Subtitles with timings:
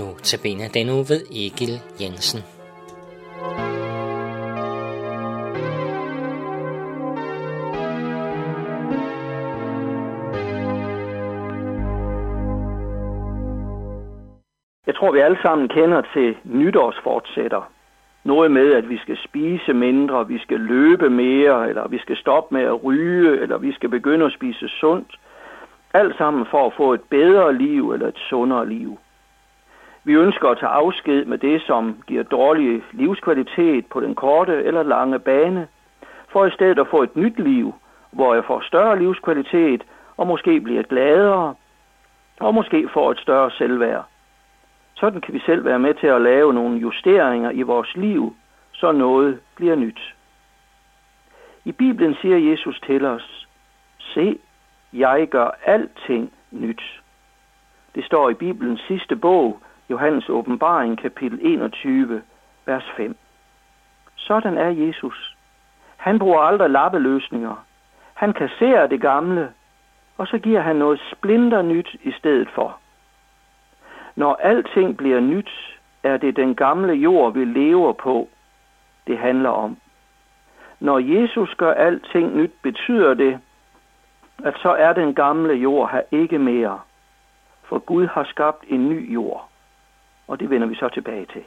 [0.00, 2.40] Nu tabiner den uge ved Egil Jensen.
[14.86, 17.72] Jeg tror, vi alle sammen kender til nytårsfortsætter.
[18.24, 22.54] Noget med, at vi skal spise mindre, vi skal løbe mere, eller vi skal stoppe
[22.54, 25.18] med at ryge, eller vi skal begynde at spise sundt.
[25.94, 28.98] Alt sammen for at få et bedre liv eller et sundere liv.
[30.04, 34.82] Vi ønsker at tage afsked med det, som giver dårlig livskvalitet på den korte eller
[34.82, 35.68] lange bane,
[36.28, 37.74] for i stedet at få et nyt liv,
[38.10, 39.82] hvor jeg får større livskvalitet
[40.16, 41.54] og måske bliver gladere,
[42.40, 44.04] og måske får et større selvværd.
[44.94, 48.36] Sådan kan vi selv være med til at lave nogle justeringer i vores liv,
[48.72, 50.14] så noget bliver nyt.
[51.64, 53.48] I Bibelen siger Jesus til os,
[53.98, 54.38] se,
[54.92, 56.82] jeg gør alting nyt.
[57.94, 59.60] Det står i Bibelens sidste bog,
[59.90, 62.22] Johannes åbenbaring, kapitel 21,
[62.66, 63.16] vers 5.
[64.16, 65.36] Sådan er Jesus.
[65.96, 67.64] Han bruger aldrig lappeløsninger.
[68.14, 69.52] Han kasserer det gamle,
[70.18, 72.78] og så giver han noget splinter nyt i stedet for.
[74.16, 78.28] Når alting bliver nyt, er det den gamle jord, vi lever på,
[79.06, 79.76] det handler om.
[80.80, 83.40] Når Jesus gør alting nyt, betyder det,
[84.44, 86.80] at så er den gamle jord her ikke mere.
[87.62, 89.49] For Gud har skabt en ny jord.
[90.30, 91.44] Og det vender vi så tilbage til.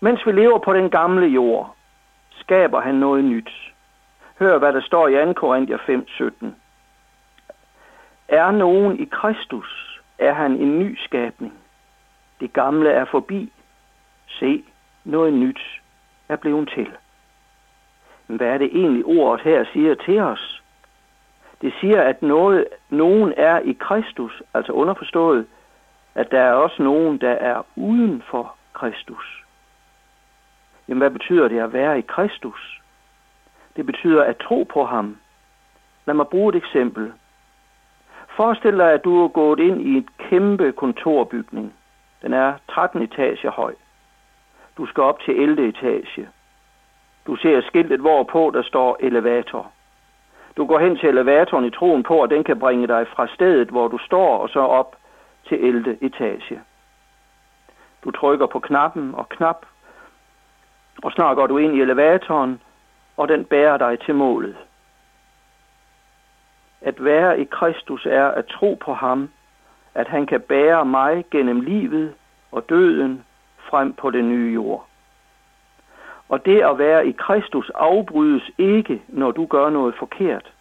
[0.00, 1.76] Mens vi lever på den gamle jord,
[2.30, 3.50] skaber han noget nyt.
[4.38, 5.32] Hør, hvad der står i 2.
[5.32, 6.46] Korinther 5:17.
[8.28, 11.54] Er nogen i Kristus, er han en ny skabning.
[12.40, 13.52] Det gamle er forbi.
[14.26, 14.64] Se,
[15.04, 15.80] noget nyt
[16.28, 16.90] er blevet til.
[18.28, 20.62] Men hvad er det egentlig ordet her siger til os?
[21.60, 25.46] Det siger, at noget, nogen er i Kristus, altså underforstået,
[26.14, 29.44] at der er også nogen, der er uden for Kristus.
[30.88, 32.80] Jamen, hvad betyder det at være i Kristus?
[33.76, 35.16] Det betyder at tro på ham.
[36.06, 37.12] Lad mig bruge et eksempel.
[38.36, 41.74] Forestil dig, at du er gået ind i et kæmpe kontorbygning.
[42.22, 43.74] Den er 13 etager høj.
[44.76, 45.68] Du skal op til 11.
[45.68, 46.28] etage.
[47.26, 49.72] Du ser skiltet, hvorpå der står elevator.
[50.56, 53.68] Du går hen til elevatoren i troen på, at den kan bringe dig fra stedet,
[53.68, 54.96] hvor du står, og så op
[55.48, 55.98] til 11.
[56.00, 56.60] etage.
[58.04, 59.66] Du trykker på knappen og knap,
[61.02, 62.60] og snart går du ind i elevatoren,
[63.16, 64.56] og den bærer dig til målet.
[66.80, 69.30] At være i Kristus er at tro på ham,
[69.94, 72.14] at han kan bære mig gennem livet
[72.52, 73.24] og døden
[73.58, 74.86] frem på den nye jord.
[76.28, 80.52] Og det at være i Kristus afbrydes ikke, når du gør noget forkert.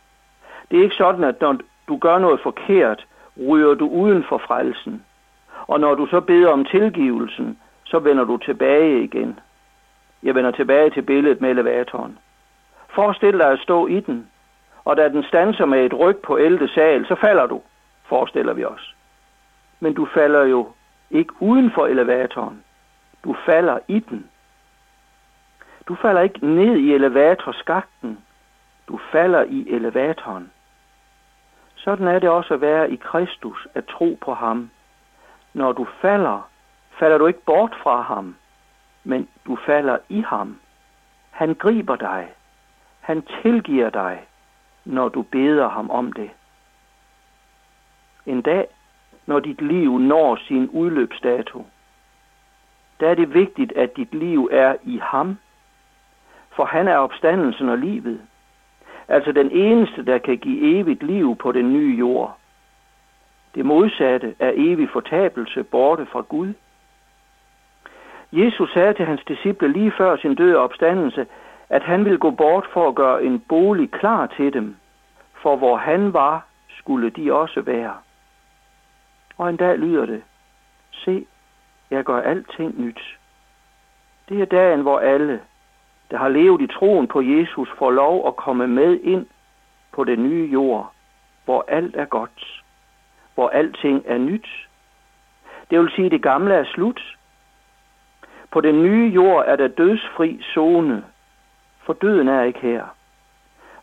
[0.71, 3.05] Det er ikke sådan, at når du gør noget forkert,
[3.37, 5.03] ryger du uden for frelsen.
[5.67, 9.39] Og når du så beder om tilgivelsen, så vender du tilbage igen.
[10.23, 12.17] Jeg vender tilbage til billedet med elevatoren.
[12.95, 14.27] Forestil dig at stå i den,
[14.85, 16.67] og da den stanser med et ryg på 11.
[16.67, 17.61] sal, så falder du,
[18.05, 18.95] forestiller vi os.
[19.79, 20.67] Men du falder jo
[21.11, 22.63] ikke uden for elevatoren.
[23.23, 24.29] Du falder i den.
[25.87, 28.17] Du falder ikke ned i elevatorskakten.
[28.87, 30.51] Du falder i elevatoren.
[31.83, 34.69] Sådan er det også at være i Kristus, at tro på ham.
[35.53, 36.49] Når du falder,
[36.99, 38.35] falder du ikke bort fra ham,
[39.03, 40.59] men du falder i ham.
[41.31, 42.33] Han griber dig.
[42.99, 44.27] Han tilgiver dig
[44.85, 46.31] når du beder ham om det.
[48.25, 48.67] En dag,
[49.25, 51.65] når dit liv når sin udløbsdato,
[52.99, 55.37] der er det vigtigt, at dit liv er i ham,
[56.49, 58.21] for han er opstandelsen og livet.
[59.11, 62.37] Altså den eneste, der kan give evigt liv på den nye jord.
[63.55, 66.53] Det modsatte er evig fortabelse borte fra Gud.
[68.31, 71.27] Jesus sagde til hans disciple lige før sin døde opstandelse,
[71.69, 74.75] at han ville gå bort for at gøre en bolig klar til dem,
[75.41, 77.95] for hvor han var, skulle de også være.
[79.37, 80.23] Og en dag lyder det,
[80.91, 81.25] se,
[81.89, 83.17] jeg gør alting nyt.
[84.29, 85.39] Det er dagen, hvor alle,
[86.11, 89.25] der har levet i troen på Jesus, får lov at komme med ind
[89.91, 90.91] på den nye jord,
[91.45, 92.63] hvor alt er godt,
[93.35, 94.47] hvor alting er nyt.
[95.69, 97.17] Det vil sige, at det gamle er slut.
[98.51, 101.03] På den nye jord er der dødsfri zone,
[101.79, 102.85] for døden er ikke her.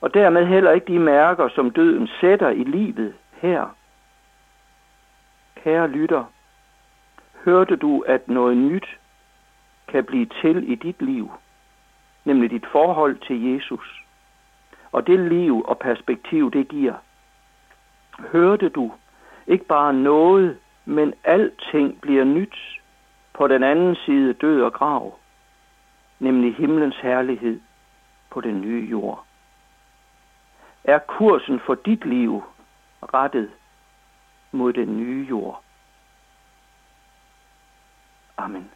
[0.01, 3.77] Og dermed heller ikke de mærker, som døden sætter i livet her.
[5.57, 6.25] Kære lytter,
[7.45, 8.99] hørte du, at noget nyt
[9.89, 11.31] kan blive til i dit liv,
[12.29, 14.05] nemlig dit forhold til Jesus,
[14.93, 16.95] og det liv og perspektiv, det giver.
[18.19, 18.93] Hørte du
[19.47, 22.57] ikke bare noget, men alting bliver nyt,
[23.39, 25.19] på den anden side død og grav,
[26.19, 27.61] nemlig himlens herlighed
[28.31, 29.25] på den nye jord.
[30.85, 32.43] Er kursen for dit liv
[33.03, 33.51] rettet
[34.53, 35.63] mod den nye jord?
[38.37, 38.71] Amen.